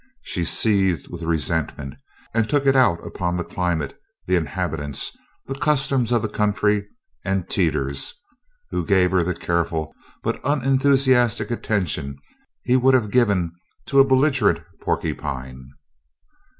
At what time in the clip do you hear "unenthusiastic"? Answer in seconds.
10.43-11.51